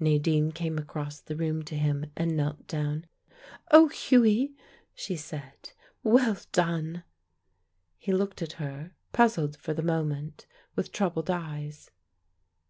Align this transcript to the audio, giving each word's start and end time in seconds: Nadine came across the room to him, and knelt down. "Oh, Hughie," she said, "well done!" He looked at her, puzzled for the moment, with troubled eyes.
Nadine 0.00 0.50
came 0.50 0.78
across 0.78 1.20
the 1.20 1.36
room 1.36 1.62
to 1.64 1.74
him, 1.76 2.10
and 2.16 2.34
knelt 2.34 2.66
down. 2.66 3.04
"Oh, 3.70 3.88
Hughie," 3.88 4.54
she 4.94 5.14
said, 5.14 5.72
"well 6.02 6.38
done!" 6.52 7.04
He 7.98 8.10
looked 8.10 8.40
at 8.40 8.52
her, 8.52 8.92
puzzled 9.12 9.58
for 9.58 9.74
the 9.74 9.82
moment, 9.82 10.46
with 10.74 10.90
troubled 10.90 11.28
eyes. 11.30 11.90